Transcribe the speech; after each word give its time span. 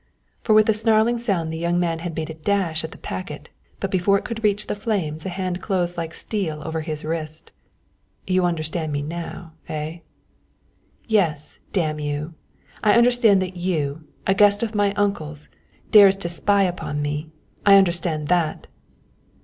For 0.41 0.53
with 0.55 0.67
a 0.67 0.73
snarling 0.73 1.19
sound 1.19 1.53
the 1.53 1.59
young 1.59 1.79
man 1.79 1.99
had 1.99 2.15
made 2.17 2.31
a 2.31 2.33
dash 2.33 2.83
at 2.83 2.89
the 2.89 2.97
packet, 2.97 3.51
but 3.79 3.91
before 3.91 4.17
it 4.17 4.25
could 4.25 4.43
reach 4.43 4.65
the 4.65 4.73
flames 4.73 5.27
a 5.27 5.29
hand 5.29 5.61
closed 5.61 5.95
like 5.95 6.15
steel 6.15 6.63
over 6.65 6.81
his 6.81 7.05
wrist. 7.05 7.51
"You 8.25 8.43
understand 8.43 8.91
me 8.91 9.03
now 9.03 9.51
eh?" 9.69 9.99
"Yes, 11.07 11.59
damn 11.71 11.99
you, 11.99 12.33
I 12.83 12.93
understand 12.95 13.43
that 13.43 13.57
you, 13.57 14.07
a 14.25 14.33
guest 14.33 14.63
of 14.63 14.73
my 14.73 14.91
uncle's, 14.95 15.49
dares 15.91 16.17
to 16.17 16.29
spy 16.29 16.63
upon 16.63 17.03
me. 17.03 17.29
I 17.63 17.75
understand 17.75 18.27
that." 18.29 18.65